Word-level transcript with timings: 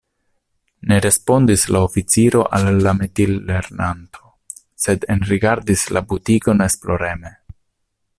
Ne 0.91 0.95
respondis 1.05 1.65
la 1.75 1.81
oficiro 1.87 2.41
al 2.59 2.69
la 2.87 2.93
metilernanto, 3.01 4.25
sed 4.87 5.05
enrigardis 5.17 5.85
la 5.99 6.03
butikon 6.15 6.67
esploreme. 6.71 7.35